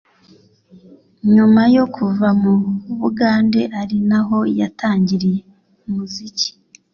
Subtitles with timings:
[1.33, 2.53] nyuma yo kuva mu
[2.99, 5.39] Bugande ari naho yatangiriye
[5.87, 6.49] umuziki